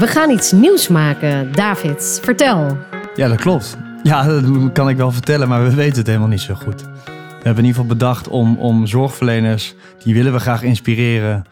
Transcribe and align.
We 0.00 0.06
gaan 0.06 0.30
iets 0.30 0.52
nieuws 0.52 0.88
maken. 0.88 1.52
David, 1.52 2.20
vertel. 2.22 2.76
Ja, 3.14 3.28
dat 3.28 3.40
klopt. 3.40 3.78
Ja, 4.02 4.22
dat 4.40 4.72
kan 4.72 4.88
ik 4.88 4.96
wel 4.96 5.12
vertellen, 5.12 5.48
maar 5.48 5.62
we 5.64 5.74
weten 5.74 5.98
het 5.98 6.06
helemaal 6.06 6.28
niet 6.28 6.40
zo 6.40 6.54
goed. 6.54 6.82
We 6.82 7.46
hebben 7.46 7.64
in 7.64 7.68
ieder 7.68 7.80
geval 7.80 7.86
bedacht 7.86 8.28
om, 8.28 8.56
om 8.58 8.86
zorgverleners, 8.86 9.74
die 10.04 10.14
willen 10.14 10.32
we 10.32 10.38
graag 10.38 10.62
inspireren 10.62 11.44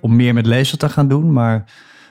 om 0.00 0.16
meer 0.16 0.34
met 0.34 0.46
lezen 0.46 0.78
te 0.78 0.88
gaan 0.88 1.08
doen. 1.08 1.32
Maar, 1.32 1.64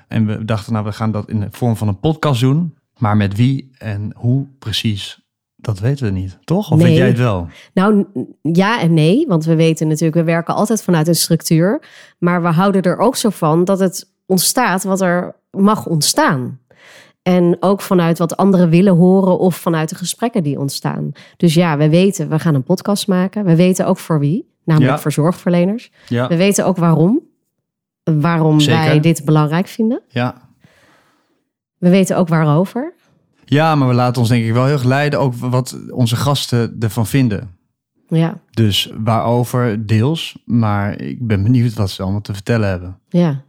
en 0.07 0.25
we 0.25 0.45
dachten, 0.45 0.73
nou, 0.73 0.85
we 0.85 0.91
gaan 0.91 1.11
dat 1.11 1.29
in 1.29 1.39
de 1.39 1.47
vorm 1.51 1.75
van 1.75 1.87
een 1.87 1.99
podcast 1.99 2.41
doen. 2.41 2.77
Maar 2.97 3.17
met 3.17 3.35
wie 3.35 3.71
en 3.77 4.11
hoe 4.15 4.47
precies, 4.59 5.19
dat 5.55 5.79
weten 5.79 6.05
we 6.05 6.11
niet. 6.11 6.37
Toch? 6.43 6.71
Of 6.71 6.77
Nee. 6.77 6.87
weet 6.87 6.97
jij 6.97 7.07
het 7.07 7.17
wel? 7.17 7.47
Nou, 7.73 8.05
ja 8.41 8.79
en 8.81 8.93
nee, 8.93 9.25
want 9.27 9.45
we 9.45 9.55
weten 9.55 9.87
natuurlijk, 9.87 10.17
we 10.17 10.23
werken 10.23 10.55
altijd 10.55 10.83
vanuit 10.83 11.07
een 11.07 11.15
structuur. 11.15 11.81
Maar 12.19 12.41
we 12.41 12.47
houden 12.47 12.81
er 12.81 12.97
ook 12.97 13.15
zo 13.15 13.29
van 13.29 13.63
dat 13.63 13.79
het 13.79 14.13
ontstaat 14.25 14.83
wat 14.83 15.01
er 15.01 15.35
mag 15.57 15.85
ontstaan. 15.85 16.59
En 17.21 17.57
ook 17.59 17.81
vanuit 17.81 18.17
wat 18.17 18.37
anderen 18.37 18.69
willen 18.69 18.95
horen 18.95 19.39
of 19.39 19.55
vanuit 19.55 19.89
de 19.89 19.95
gesprekken 19.95 20.43
die 20.43 20.59
ontstaan. 20.59 21.11
Dus 21.37 21.53
ja, 21.53 21.77
we 21.77 21.89
weten, 21.89 22.29
we 22.29 22.39
gaan 22.39 22.55
een 22.55 22.63
podcast 22.63 23.07
maken. 23.07 23.45
We 23.45 23.55
weten 23.55 23.85
ook 23.87 23.97
voor 23.97 24.19
wie, 24.19 24.49
namelijk 24.63 24.91
Ja. 24.91 24.99
voor 24.99 25.11
zorgverleners. 25.11 25.91
Ja. 26.07 26.27
We 26.27 26.35
weten 26.37 26.65
ook 26.65 26.77
waarom. 26.77 27.19
Waarom 28.03 28.59
Zeker. 28.59 28.79
wij 28.81 28.99
dit 28.99 29.25
belangrijk 29.25 29.67
vinden. 29.67 30.01
Ja. 30.09 30.35
We 31.77 31.89
weten 31.89 32.17
ook 32.17 32.27
waarover. 32.27 32.93
ja, 33.45 33.75
maar 33.75 33.87
we 33.87 33.93
laten 33.93 34.21
ons 34.21 34.29
denk 34.29 34.45
ik 34.45 34.53
wel 34.53 34.63
heel 34.65 34.73
erg 34.73 34.83
leiden 34.83 35.19
ook 35.19 35.33
wat 35.35 35.77
onze 35.89 36.15
gasten 36.15 36.75
ervan 36.79 37.07
vinden. 37.07 37.53
Ja, 38.07 38.39
Dus 38.51 38.91
waarover 38.97 39.85
deels, 39.85 40.37
maar 40.45 41.01
ik 41.01 41.27
ben 41.27 41.43
benieuwd 41.43 41.73
wat 41.73 41.89
ze 41.89 42.01
allemaal 42.03 42.21
te 42.21 42.33
vertellen 42.33 42.69
hebben. 42.69 42.99
ja. 43.09 43.43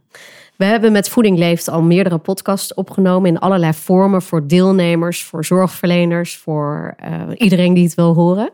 We 0.57 0.65
hebben 0.65 0.91
met 0.91 1.09
Voeding 1.09 1.37
Leeft 1.37 1.69
al 1.69 1.81
meerdere 1.81 2.17
podcasts 2.17 2.73
opgenomen 2.73 3.29
in 3.29 3.39
allerlei 3.39 3.73
vormen 3.73 4.21
voor 4.21 4.47
deelnemers, 4.47 5.23
voor 5.23 5.45
zorgverleners, 5.45 6.37
voor 6.37 6.93
eh, 6.97 7.21
iedereen 7.35 7.73
die 7.73 7.83
het 7.83 7.95
wil 7.95 8.13
horen. 8.13 8.49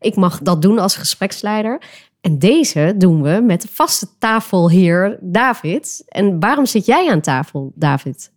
Ik 0.00 0.16
mag 0.16 0.38
dat 0.38 0.62
doen 0.62 0.78
als 0.78 0.96
gespreksleider. 0.96 1.80
En 2.20 2.38
deze 2.38 2.94
doen 2.98 3.22
we 3.22 3.42
met 3.46 3.62
de 3.62 3.68
vaste 3.72 4.06
tafelheer 4.18 5.18
David. 5.20 6.02
En 6.08 6.40
waarom 6.40 6.66
zit 6.66 6.86
jij 6.86 7.10
aan 7.10 7.20
tafel, 7.20 7.72
David? 7.74 8.32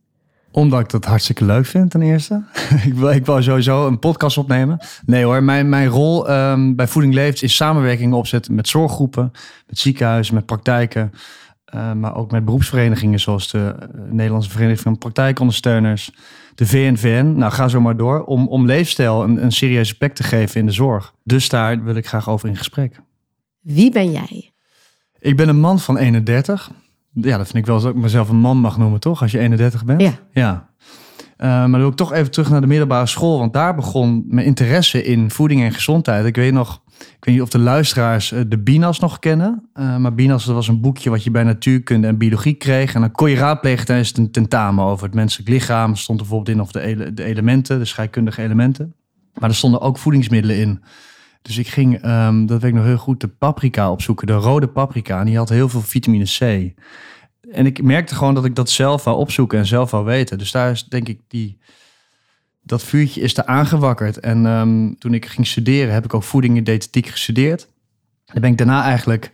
Omdat 0.52 0.80
ik 0.80 0.90
dat 0.90 1.06
hartstikke 1.06 1.46
leuk 1.46 1.66
vind, 1.66 1.92
ten 1.92 2.02
eerste. 2.02 2.44
ik, 2.86 2.94
wil, 2.94 3.12
ik 3.12 3.26
sowieso 3.26 3.88
een 3.88 4.00
podcast 4.00 4.38
opnemen. 4.38 4.80
Nee 5.06 5.24
hoor, 5.24 5.44
mijn, 5.44 5.70
mijn 5.70 5.88
rol 5.88 6.28
ehm, 6.28 6.76
bij 6.76 6.88
Voeding 6.88 7.14
Leeft 7.14 7.44
is 7.44 7.56
samenwerking 7.56 8.14
opzetten 8.14 8.56
met 8.56 8.68
zorggroepen, 8.68 9.32
met 9.68 9.80
ziekenhuizen, 9.80 10.36
met 10.36 10.46
praktijken. 10.46 11.12
Eh, 11.68 11.94
maar 11.94 12.16
ook 12.16 12.32
met 12.32 12.46
beroepsverenigingen 12.46 13.20
zoals 13.20 13.52
de 13.52 13.76
eh, 13.80 13.88
Nederlandse 14.10 14.50
Vereniging 14.50 14.80
van 14.82 14.98
Praktijkondersteuners, 14.98 16.12
de 16.56 16.66
VNVN. 16.66 17.34
Nou, 17.36 17.52
ga 17.52 17.68
zo 17.68 17.82
maar 17.82 17.98
door. 17.98 18.24
Om, 18.24 18.48
om 18.48 18.66
leefstijl 18.66 19.24
een, 19.24 19.44
een 19.44 19.52
serieuze 19.52 19.98
plek 19.98 20.16
te 20.16 20.24
geven 20.24 20.60
in 20.60 20.66
de 20.66 20.72
zorg. 20.72 21.14
Dus 21.24 21.50
daar 21.50 21.84
wil 21.84 21.96
ik 21.96 22.08
graag 22.08 22.30
over 22.30 22.50
in 22.50 22.56
gesprek. 22.56 23.02
Wie 23.62 23.92
ben 23.92 24.12
jij? 24.12 24.52
Ik 25.20 25.36
ben 25.36 25.50
een 25.50 25.60
man 25.60 25.80
van 25.80 25.98
31. 25.98 26.72
Ja, 27.14 27.38
dat 27.38 27.46
vind 27.46 27.58
ik 27.58 27.66
wel 27.66 27.82
dat 27.82 27.96
ik 27.96 28.02
mezelf 28.02 28.30
een 28.30 28.36
man 28.36 28.58
mag 28.58 28.78
noemen, 28.78 29.00
toch? 29.00 29.22
Als 29.22 29.32
je 29.32 29.40
31 29.40 29.86
bent. 29.86 30.02
Ja. 30.02 30.14
Ja. 30.32 30.70
Eh, 31.38 31.48
maar 31.48 31.70
dan 31.70 31.80
wil 31.80 31.90
ik 31.90 31.96
toch 31.96 32.14
even 32.14 32.32
terug 32.32 32.50
naar 32.50 32.62
de 32.62 32.68
middelbare 32.68 33.06
school. 33.06 33.40
Want 33.40 33.54
daar 33.54 33.76
begon 33.76 34.24
mijn 34.28 34.46
interesse 34.46 35.04
in 35.04 35.32
voeding 35.32 35.62
en 35.62 35.72
gezondheid. 35.72 36.26
Ik 36.26 36.36
weet 36.36 36.54
nog, 36.54 36.82
ik 37.00 37.26
weet 37.26 37.34
niet 37.34 37.44
of 37.44 37.50
de 37.50 37.60
luisteraars 37.60 38.32
eh, 38.32 38.42
de 38.48 38.58
Binas 38.58 39.00
nog 39.00 39.20
kennen. 39.20 39.70
Eh, 39.74 39.98
maar 39.98 40.14
Binas 40.14 40.46
dat 40.46 40.56
was 40.56 40.68
een 40.68 40.82
boekje 40.82 41.10
wat 41.10 41.24
je 41.24 41.32
bij 41.32 41.44
natuurkunde 41.44 42.08
en 42.08 42.18
biologie 42.18 42.54
kreeg. 42.54 42.94
En 42.94 43.02
dan 43.02 43.12
kon 43.12 43.30
je 43.30 43.36
raadplegen 43.36 43.86
tijdens 43.86 44.18
een 44.18 44.32
tentamen 44.32 44.86
over 44.86 45.06
het 45.06 45.16
menselijk 45.16 45.50
lichaam. 45.50 45.92
Er 45.92 45.98
stond 45.98 46.18
bijvoorbeeld 46.18 46.56
in 46.56 46.62
of 46.62 46.72
de, 46.72 47.14
de 47.14 47.24
elementen, 47.24 47.80
de 47.80 47.86
scheikundige 47.86 48.42
elementen. 48.42 48.94
Maar 49.34 49.50
er 49.50 49.56
stonden 49.56 49.82
ook 49.82 49.98
voedingsmiddelen 49.98 50.58
in. 50.58 50.84
Dus 51.42 51.58
ik 51.58 51.68
ging, 51.68 52.02
ehm, 52.02 52.46
dat 52.46 52.62
weet 52.62 52.70
ik 52.70 52.78
nog 52.78 52.86
heel 52.86 52.98
goed, 52.98 53.22
de 53.22 53.28
paprika 53.28 53.92
opzoeken. 53.92 54.28
De 54.28 54.34
rode 54.34 54.68
paprika. 54.68 55.20
En 55.20 55.26
die 55.26 55.38
had 55.38 55.50
heel 55.50 55.70
veel 55.70 55.82
vitamine 55.82 56.26
C. 56.26 56.74
En 57.52 57.66
ik 57.66 57.84
merkte 57.84 58.16
gewoon 58.16 58.34
dat 58.34 58.46
ik 58.46 58.56
dat 58.56 58.70
zelf 58.70 59.04
wou 59.04 59.18
opzoeken 59.18 59.60
en 59.60 59.66
zelf 59.66 59.92
wou 59.92 60.06
weten. 60.06 60.38
Dus 60.38 60.52
daar 60.52 60.72
is 60.72 60.84
denk 60.84 61.08
ik 61.08 61.20
die... 61.28 61.58
Dat 62.68 62.84
vuurtje 62.84 63.22
is 63.22 63.38
er 63.38 63.46
aangewakkerd. 63.46 64.20
En 64.20 64.46
ehm, 64.46 64.94
toen 65.00 65.14
ik 65.14 65.26
ging 65.26 65.48
studeren, 65.48 65.94
heb 65.94 66.06
ik 66.06 66.14
ook 66.14 66.24
voeding 66.24 66.58
en 66.58 66.64
diëtetiek 66.64 67.08
gestudeerd. 67.08 67.68
Dan 68.26 68.42
ben 68.42 68.52
ik 68.52 68.58
daarna 68.58 68.84
eigenlijk 68.84 69.32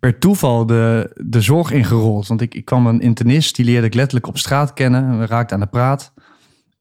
per 0.00 0.18
toeval 0.18 0.66
de, 0.66 1.10
de 1.24 1.40
zorg 1.40 1.70
ingerold. 1.70 2.26
Want 2.26 2.40
ik, 2.40 2.54
ik 2.54 2.64
kwam 2.64 2.86
een 2.86 3.00
internist, 3.00 3.56
die 3.56 3.64
leerde 3.64 3.86
ik 3.86 3.94
letterlijk 3.94 4.26
op 4.26 4.38
straat 4.38 4.72
kennen. 4.72 5.04
En 5.04 5.18
we 5.18 5.26
raakten 5.26 5.56
aan 5.56 5.62
de 5.62 5.68
praat. 5.68 6.12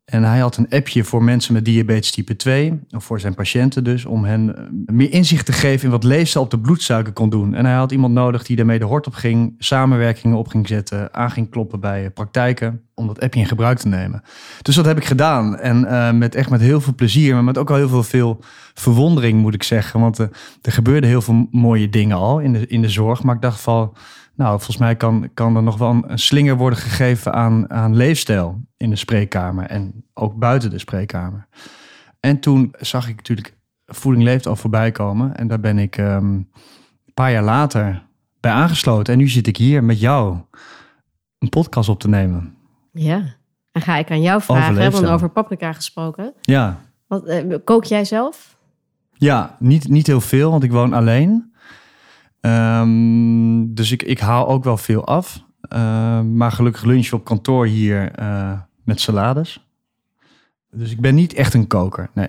En 0.06 0.24
hij 0.24 0.40
had 0.40 0.58
een 0.58 0.70
appje 0.70 1.04
voor 1.04 1.24
mensen 1.24 1.54
met 1.54 1.66
diabetes 1.66 2.12
type 2.12 2.36
2, 2.36 2.80
of 2.90 3.04
voor 3.04 3.20
zijn 3.20 3.34
patiënten 3.34 3.84
dus, 3.84 4.06
om 4.06 4.26
hen 4.26 4.58
eh, 4.58 4.64
meer 4.86 5.12
inzicht 5.12 5.46
te 5.46 5.52
geven 5.52 5.86
in 5.86 5.92
wat 5.92 6.04
leefstijl 6.04 6.46
op 6.46 6.52
de 6.52 6.60
bloedsuiker 6.60 7.14
kon 7.14 7.30
doen. 7.30 7.54
En 7.54 7.66
hij 7.66 7.76
had 7.76 7.92
iemand 7.92 8.14
nodig 8.14 8.44
die 8.44 8.56
daarmee 8.56 8.80
de 8.80 8.86
hort 8.86 9.08
op 9.08 9.14
ging, 9.14 9.56
samenwerkingen 9.58 10.38
op 10.38 10.48
ging 10.48 10.68
zetten, 10.68 11.14
aan 11.14 11.32
ging 11.32 11.50
kloppen 11.50 11.80
bij 11.80 12.06
eh, 12.06 12.12
praktijken, 12.14 12.87
om 12.98 13.08
dat 13.08 13.22
appje 13.22 13.40
in 13.40 13.46
gebruik 13.46 13.78
te 13.78 13.88
nemen. 13.88 14.22
Dus 14.62 14.76
dat 14.76 14.86
heb 14.86 14.98
ik 14.98 15.06
gedaan. 15.06 15.58
En 15.58 15.86
eh, 15.86 16.12
met 16.12 16.36
echt 16.36 16.50
met 16.50 16.62
heel 16.62 16.82
veel 16.82 16.96
plezier, 16.96 17.34
maar 17.34 17.44
met 17.44 17.58
ook 17.58 17.68
wel 17.68 17.78
heel 17.78 17.90
veel, 17.90 18.04
veel 18.04 18.40
verwondering 18.74 19.42
moet 19.42 19.54
ik 19.54 19.64
zeggen. 19.64 20.00
Want 20.00 20.20
eh, 20.20 20.28
er 20.62 20.72
gebeurden 20.72 21.10
heel 21.10 21.22
veel 21.22 21.48
mooie 21.52 21.90
dingen 21.90 22.18
al 22.18 22.40
in 22.40 22.54
de, 22.54 22.68
in 22.68 22.82
de 22.82 22.90
zorg. 22.90 23.24
Maar 23.24 23.36
ik 23.36 23.42
dacht 23.42 23.62
van, 23.62 23.94
nou, 24.36 24.52
volgens 24.56 24.78
mij 24.78 24.96
kan, 24.96 25.30
kan 25.34 25.56
er 25.56 25.64
nog 25.64 25.78
wel 25.78 25.90
een, 25.90 26.12
een 26.12 26.20
slinger 26.20 26.58
worden 26.58 26.80
gegeven 26.80 27.34
aan, 27.34 27.70
aan 27.70 27.96
leefstijl 27.96 28.62
in 28.78 28.90
de 28.90 28.96
spreekkamer 28.96 29.66
en 29.66 30.04
ook 30.14 30.36
buiten 30.36 30.70
de 30.70 30.80
spreekkamer. 30.80 31.48
En 32.20 32.40
toen 32.40 32.74
zag 32.80 33.10
ik 33.10 33.16
natuurlijk 33.16 33.56
Voeding 33.86 34.24
Leeft 34.24 34.48
al 34.48 34.56
voorbij 34.56 34.92
komen. 34.92 35.36
En 35.36 35.48
daar 35.48 35.60
ben 35.60 35.80
ik 35.80 35.98
ehm, 35.98 36.26
een 36.26 36.48
paar 37.14 37.32
jaar 37.32 37.44
later 37.44 38.04
bij 38.40 38.52
aangesloten. 38.52 39.14
En 39.14 39.20
nu 39.20 39.28
zit 39.28 39.48
ik 39.48 39.58
hier 39.58 39.84
met 39.84 40.00
jou 40.00 40.38
een 41.40 41.50
podcast 41.50 41.90
op 41.90 42.00
te 42.00 42.10
nemen. 42.10 42.57
Ja. 42.98 43.36
En 43.72 43.82
ga 43.82 43.98
ik 43.98 44.12
aan 44.12 44.22
jou 44.22 44.42
vragen, 44.42 44.76
hè, 44.76 44.90
want 44.90 45.06
over 45.06 45.30
paprika 45.30 45.74
gesproken. 45.74 46.34
Ja, 46.42 46.80
Wat, 47.08 47.26
eh, 47.26 47.56
kook 47.64 47.84
jij 47.84 48.06
zelf? 48.06 48.58
Ja, 49.14 49.56
niet, 49.60 49.88
niet 49.88 50.08
heel 50.08 50.22
veel, 50.22 50.52
want 50.52 50.64
ik 50.64 50.72
woon 50.72 50.94
alleen. 50.94 51.54
Ehm, 52.42 53.66
dus 53.74 53.92
ik, 53.92 54.04
ik 54.04 54.20
haal 54.20 54.48
ook 54.48 54.64
wel 54.64 54.78
veel 54.78 55.06
af. 55.06 55.44
Ehm, 55.62 56.38
maar 56.38 56.52
gelukkig 56.52 56.84
lunch 56.84 57.12
op 57.12 57.26
kantoor 57.26 57.66
hier 57.66 58.12
eh, 58.12 58.60
met 58.84 59.00
salades. 59.00 59.66
Dus 60.72 60.92
ik 60.92 61.02
ben 61.02 61.16
niet 61.16 61.34
echt 61.34 61.54
een 61.54 61.68
koker, 61.68 62.10
nee. 62.14 62.28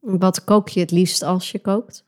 Wat 0.00 0.44
kook 0.44 0.68
je 0.68 0.80
het 0.80 0.90
liefst 0.90 1.22
als 1.22 1.50
je 1.50 1.58
kookt? 1.58 2.04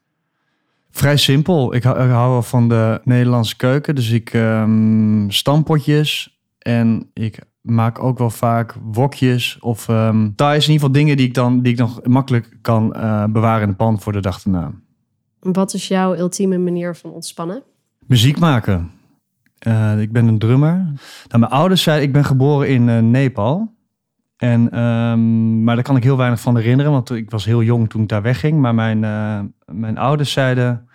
Vrij 0.90 1.16
simpel. 1.16 1.74
Ik 1.74 1.82
hou, 1.82 2.04
ik 2.04 2.10
hou 2.10 2.30
wel 2.30 2.42
van 2.42 2.68
de 2.68 3.00
Nederlandse 3.04 3.56
keuken. 3.56 3.94
Dus 3.94 4.10
ik 4.10 4.32
ehm 4.32 5.30
stampotjes 5.30 6.40
en 6.58 7.10
ik 7.12 7.38
maak 7.64 8.02
ook 8.02 8.18
wel 8.18 8.30
vaak 8.30 8.74
wokjes 8.82 9.58
of 9.60 9.88
ehm 9.88 10.30
thais. 10.36 10.66
In 10.66 10.72
ieder 10.72 10.86
geval 10.86 10.92
dingen 10.92 11.16
die 11.16 11.26
ik 11.26 11.34
dan, 11.34 11.62
die 11.62 11.72
ik 11.72 11.78
nog 11.78 12.00
makkelijk 12.04 12.56
kan 12.60 12.94
eh, 12.94 13.24
bewaren 13.24 13.62
in 13.62 13.68
de 13.68 13.74
pan 13.74 14.00
voor 14.00 14.12
de 14.12 14.20
dag 14.20 14.44
erna. 14.44 14.72
Wat 15.40 15.74
is 15.74 15.88
jouw 15.88 16.16
ultieme 16.16 16.58
manier 16.58 16.96
van 16.96 17.10
ontspannen? 17.10 17.62
Muziek 18.06 18.38
maken. 18.38 18.90
Eh, 19.58 20.00
ik 20.00 20.12
ben 20.12 20.26
een 20.26 20.38
drummer. 20.38 20.74
Nou, 21.28 21.38
mijn 21.38 21.52
ouders 21.52 21.82
zeiden, 21.82 22.06
ik 22.06 22.12
ben 22.12 22.24
geboren 22.24 22.68
in 22.68 22.88
eh, 22.88 22.98
Nepal. 22.98 23.72
En, 24.36 24.70
ehm, 24.70 25.64
maar 25.64 25.74
daar 25.74 25.84
kan 25.84 25.96
ik 25.96 26.02
heel 26.02 26.16
weinig 26.16 26.40
van 26.40 26.56
herinneren, 26.56 26.92
want 26.92 27.10
ik 27.10 27.30
was 27.30 27.44
heel 27.44 27.62
jong 27.62 27.90
toen 27.90 28.02
ik 28.02 28.08
daar 28.08 28.22
wegging. 28.22 28.60
Maar 28.60 28.74
mijn, 28.74 29.00
mijn 29.66 29.98
ouders 29.98 30.32
zeiden 30.32 30.88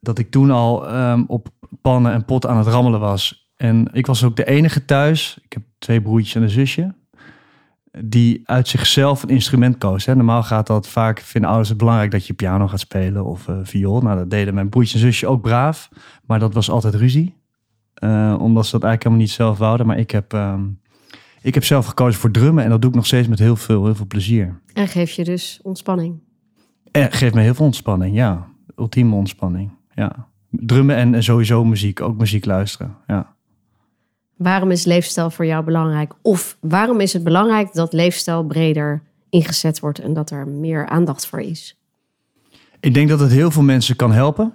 dat 0.00 0.18
ik 0.18 0.30
toen 0.30 0.50
al 0.50 0.88
ehm, 0.88 1.24
op 1.26 1.48
pannen 1.80 2.12
en 2.12 2.24
potten 2.24 2.50
aan 2.50 2.56
het 2.56 2.66
rammelen 2.66 3.00
was. 3.00 3.41
En 3.62 3.88
ik 3.92 4.06
was 4.06 4.24
ook 4.24 4.36
de 4.36 4.44
enige 4.44 4.84
thuis, 4.84 5.38
ik 5.42 5.52
heb 5.52 5.62
twee 5.78 6.02
broertjes 6.02 6.34
en 6.34 6.42
een 6.42 6.50
zusje, 6.50 6.94
die 8.04 8.40
uit 8.44 8.68
zichzelf 8.68 9.22
een 9.22 9.28
instrument 9.28 9.78
koos. 9.78 10.04
Hè. 10.04 10.16
Normaal 10.16 10.42
gaat 10.42 10.66
dat 10.66 10.88
vaak, 10.88 11.20
vinden 11.20 11.50
ouders 11.50 11.68
het 11.68 11.78
belangrijk 11.78 12.10
dat 12.10 12.26
je 12.26 12.32
piano 12.32 12.68
gaat 12.68 12.80
spelen 12.80 13.24
of 13.24 13.48
eh, 13.48 13.58
viool. 13.62 14.00
Nou, 14.00 14.16
dat 14.16 14.30
deden 14.30 14.54
mijn 14.54 14.68
broertje 14.68 14.94
en 14.94 15.00
zusje 15.00 15.26
ook 15.26 15.42
braaf, 15.42 15.88
maar 16.26 16.38
dat 16.38 16.54
was 16.54 16.70
altijd 16.70 16.94
ruzie. 16.94 17.34
Eh, 17.94 18.36
omdat 18.38 18.66
ze 18.66 18.72
dat 18.72 18.82
eigenlijk 18.82 19.02
helemaal 19.02 19.18
niet 19.18 19.30
zelf 19.30 19.58
wouden. 19.58 19.86
Maar 19.86 19.98
ik 19.98 20.10
heb, 20.10 20.32
ehm, 20.32 20.64
ik 21.42 21.54
heb 21.54 21.64
zelf 21.64 21.86
gekozen 21.86 22.20
voor 22.20 22.30
drummen 22.30 22.64
en 22.64 22.70
dat 22.70 22.80
doe 22.80 22.90
ik 22.90 22.96
nog 22.96 23.06
steeds 23.06 23.28
met 23.28 23.38
heel 23.38 23.56
veel, 23.56 23.84
heel 23.84 23.94
veel 23.94 24.06
plezier. 24.06 24.60
En 24.72 24.88
geef 24.88 25.10
je 25.10 25.24
dus 25.24 25.60
ontspanning. 25.62 26.20
En 26.90 27.12
geeft 27.12 27.34
me 27.34 27.40
heel 27.40 27.54
veel 27.54 27.66
ontspanning, 27.66 28.16
ja. 28.16 28.48
Ultieme 28.76 29.14
ontspanning, 29.14 29.70
ja. 29.94 30.28
Drummen 30.50 30.96
en 30.96 31.14
en 31.14 31.22
sowieso 31.22 31.64
muziek, 31.64 32.00
ook 32.00 32.18
muziek 32.18 32.44
luisteren, 32.44 32.96
ja. 33.06 33.34
Waarom 34.42 34.70
is 34.70 34.84
leefstijl 34.84 35.30
voor 35.30 35.46
jou 35.46 35.64
belangrijk? 35.64 36.12
Of 36.22 36.56
waarom 36.60 37.00
is 37.00 37.12
het 37.12 37.24
belangrijk 37.24 37.72
dat 37.72 37.92
leefstijl 37.92 38.44
breder 38.44 39.02
ingezet 39.30 39.80
wordt 39.80 39.98
en 39.98 40.12
dat 40.14 40.30
er 40.30 40.48
meer 40.48 40.86
aandacht 40.86 41.26
voor 41.26 41.40
is? 41.40 41.76
Ik 42.80 42.94
denk 42.94 43.08
dat 43.08 43.20
het 43.20 43.30
heel 43.30 43.50
veel 43.50 43.62
mensen 43.62 43.96
kan 43.96 44.12
helpen. 44.12 44.52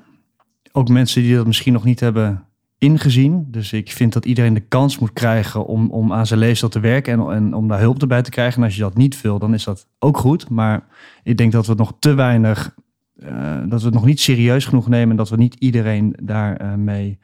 Ook 0.72 0.90
mensen 0.90 1.22
die 1.22 1.36
dat 1.36 1.46
misschien 1.46 1.74
nog 1.74 1.84
niet 1.84 2.00
hebben 2.00 2.46
ingezien. 2.78 3.48
Dus 3.52 3.74
ik 3.74 3.92
vind 3.92 4.14
dat 4.14 4.26
iedereen 4.26 4.54
de 4.54 4.60
kans 4.60 5.00
moet 5.00 5.14
krijgen 5.14 5.66
om, 5.66 5.90
om 5.90 6.14
aan 6.14 6.28
zijn 6.28 6.40
leefstijl 6.40 6.72
te 6.72 6.80
werken 6.80 7.14
en, 7.14 7.32
en 7.32 7.54
om 7.54 7.68
daar 7.68 7.80
hulp 7.80 8.02
erbij 8.02 8.22
te 8.22 8.30
krijgen. 8.30 8.58
En 8.58 8.64
als 8.64 8.76
je 8.76 8.82
dat 8.82 8.98
niet 8.98 9.22
wil, 9.22 9.40
dan 9.40 9.54
is 9.54 9.64
dat 9.64 9.88
ook 10.00 10.18
goed. 10.18 10.50
Maar 10.50 10.88
ik 11.24 11.38
denk 11.38 11.52
dat 11.52 11.68
we 11.68 11.74
nog 11.74 11.94
te 12.00 12.14
weinig, 12.14 12.76
uh, 13.16 13.30
dat 13.70 13.80
we 13.80 13.86
het 13.86 13.96
nog 13.96 14.06
niet 14.06 14.20
serieus 14.20 14.66
genoeg 14.66 14.88
nemen 14.88 15.10
en 15.10 15.16
dat 15.16 15.30
we 15.30 15.38
niet 15.38 15.56
iedereen 15.60 16.16
daarmee, 16.22 16.78
mee, 16.78 17.20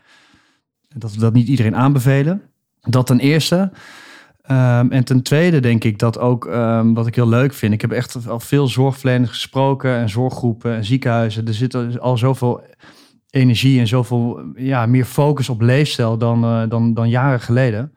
dat 0.87 1.13
we 1.13 1.19
dat 1.19 1.33
niet 1.33 1.47
iedereen 1.47 1.75
aanbevelen. 1.75 2.41
Dat 2.89 3.07
ten 3.07 3.19
eerste. 3.19 3.71
Um, 4.51 4.91
en 4.91 5.03
ten 5.03 5.21
tweede 5.21 5.59
denk 5.59 5.83
ik 5.83 5.99
dat 5.99 6.19
ook, 6.19 6.45
um, 6.45 6.93
wat 6.93 7.07
ik 7.07 7.15
heel 7.15 7.27
leuk 7.27 7.53
vind, 7.53 7.73
ik 7.73 7.81
heb 7.81 7.91
echt 7.91 8.27
al 8.27 8.39
veel 8.39 8.67
zorgverleners 8.67 9.29
gesproken 9.29 9.95
en 9.95 10.09
zorggroepen 10.09 10.75
en 10.75 10.85
ziekenhuizen. 10.85 11.47
Er 11.47 11.53
zit 11.53 11.99
al 11.99 12.17
zoveel 12.17 12.63
energie 13.29 13.79
en 13.79 13.87
zoveel 13.87 14.41
ja, 14.55 14.85
meer 14.85 15.05
focus 15.05 15.49
op 15.49 15.61
leefstijl 15.61 16.17
dan, 16.17 16.43
uh, 16.43 16.69
dan, 16.69 16.93
dan 16.93 17.09
jaren 17.09 17.39
geleden. 17.39 17.93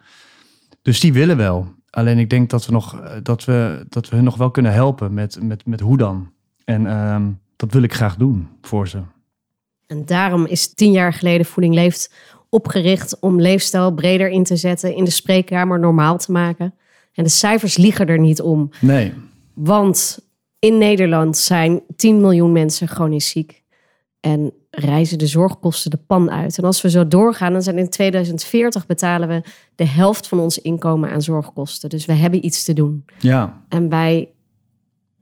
Dus 0.82 1.00
die 1.00 1.12
willen 1.12 1.36
wel. 1.36 1.74
Alleen 1.90 2.18
ik 2.18 2.30
denk 2.30 2.50
dat 2.50 2.66
we, 2.66 2.72
nog, 2.72 3.02
dat 3.22 3.44
we, 3.44 3.86
dat 3.88 4.08
we 4.08 4.16
hun 4.16 4.24
nog 4.24 4.36
wel 4.36 4.50
kunnen 4.50 4.72
helpen 4.72 5.14
met, 5.14 5.42
met, 5.42 5.66
met 5.66 5.80
hoe 5.80 5.96
dan. 5.96 6.32
En 6.64 6.96
um, 6.96 7.40
dat 7.56 7.72
wil 7.72 7.82
ik 7.82 7.94
graag 7.94 8.16
doen 8.16 8.48
voor 8.62 8.88
ze. 8.88 8.98
En 9.86 10.04
daarom 10.04 10.46
is 10.46 10.74
tien 10.74 10.92
jaar 10.92 11.12
geleden 11.12 11.46
Voeding 11.46 11.74
Leeft 11.74 12.14
opgericht 12.48 13.20
om 13.20 13.40
leefstijl 13.40 13.92
breder 13.92 14.28
in 14.28 14.44
te 14.44 14.56
zetten, 14.56 14.94
in 14.94 15.04
de 15.04 15.10
spreekkamer 15.10 15.78
normaal 15.78 16.18
te 16.18 16.32
maken. 16.32 16.74
En 17.12 17.24
de 17.24 17.30
cijfers 17.30 17.76
liegen 17.76 18.06
er 18.06 18.18
niet 18.18 18.40
om. 18.40 18.70
Nee. 18.80 19.12
Want 19.54 20.18
in 20.58 20.78
Nederland 20.78 21.36
zijn 21.36 21.80
10 21.96 22.20
miljoen 22.20 22.52
mensen 22.52 22.88
chronisch 22.88 23.28
ziek. 23.28 23.64
En 24.20 24.52
reizen 24.70 25.18
de 25.18 25.26
zorgkosten 25.26 25.90
de 25.90 25.98
pan 26.06 26.30
uit. 26.30 26.58
En 26.58 26.64
als 26.64 26.82
we 26.82 26.90
zo 26.90 27.08
doorgaan, 27.08 27.52
dan 27.52 27.62
zijn 27.62 27.78
in 27.78 27.88
2040 27.88 28.86
betalen 28.86 29.28
we 29.28 29.42
de 29.74 29.86
helft 29.86 30.28
van 30.28 30.38
ons 30.38 30.58
inkomen 30.58 31.10
aan 31.10 31.22
zorgkosten. 31.22 31.88
Dus 31.88 32.04
we 32.04 32.12
hebben 32.12 32.44
iets 32.44 32.64
te 32.64 32.72
doen. 32.72 33.04
Ja. 33.18 33.62
En 33.68 33.88
wij 33.88 34.28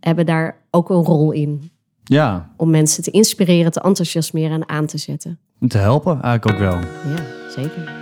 hebben 0.00 0.26
daar 0.26 0.62
ook 0.70 0.90
een 0.90 1.02
rol 1.02 1.32
in. 1.32 1.70
Ja. 2.04 2.50
Om 2.56 2.70
mensen 2.70 3.02
te 3.02 3.10
inspireren, 3.10 3.72
te 3.72 3.80
enthousiasmeren 3.80 4.60
en 4.60 4.68
aan 4.68 4.86
te 4.86 4.98
zetten. 4.98 5.38
Te 5.68 5.78
helpen 5.78 6.18
eigenlijk 6.22 6.54
ook 6.54 6.58
wel. 6.70 6.78
Ja, 7.14 7.22
zeker. 7.48 7.92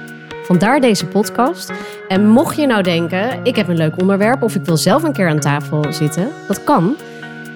Vandaar 0.45 0.81
deze 0.81 1.07
podcast. 1.07 1.73
En 2.09 2.27
mocht 2.27 2.57
je 2.57 2.67
nou 2.67 2.83
denken, 2.83 3.41
ik 3.43 3.57
heb 3.57 3.69
een 3.69 3.77
leuk 3.77 4.01
onderwerp 4.01 4.43
of 4.43 4.55
ik 4.55 4.65
wil 4.65 4.77
zelf 4.77 5.03
een 5.03 5.13
keer 5.13 5.29
aan 5.29 5.39
tafel 5.41 5.85
zitten, 5.93 6.29
dat 6.49 6.65
kan. 6.65 6.97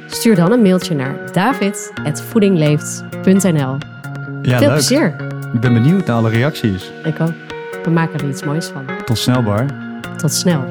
Stuur 0.07 0.35
dan 0.35 0.53
een 0.53 0.63
mailtje 0.63 0.95
naar 0.95 1.15
david.voedingleeft.nl 1.33 3.77
Ja, 4.43 4.43
Veel 4.43 4.59
leuk. 4.59 4.69
plezier. 4.69 5.15
Ik 5.53 5.61
ben 5.61 5.73
benieuwd 5.73 6.07
naar 6.07 6.17
alle 6.17 6.31
reacties. 6.31 6.91
Ik 7.05 7.21
ook. 7.21 7.33
We 7.85 7.91
maken 7.91 8.21
er 8.21 8.29
iets 8.29 8.45
moois 8.45 8.67
van. 8.67 8.85
Tot 9.05 9.19
snel, 9.19 9.43
Bar. 9.43 9.65
Tot 10.17 10.33
snel. 10.33 10.65